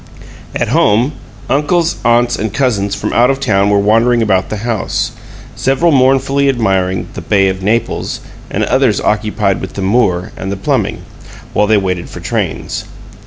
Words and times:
At 0.55 0.69
home, 0.69 1.11
uncles, 1.47 1.97
aunts, 2.03 2.35
and 2.35 2.51
cousins 2.51 2.95
from 2.95 3.13
out 3.13 3.29
of 3.29 3.39
town 3.39 3.69
were 3.69 3.77
wandering 3.77 4.23
about 4.23 4.49
the 4.49 4.57
house, 4.65 5.11
several 5.55 5.91
mournfully 5.91 6.49
admiring 6.49 7.09
the 7.13 7.21
"Bay 7.21 7.49
of 7.49 7.61
Naples," 7.61 8.19
and 8.49 8.63
others 8.63 8.99
occupied 8.99 9.61
with 9.61 9.73
the 9.73 9.83
Moor 9.83 10.31
and 10.35 10.51
the 10.51 10.57
plumbing, 10.57 11.03
while 11.53 11.67
they 11.67 11.77
waited 11.77 12.09
for 12.09 12.19
trains. 12.19 12.85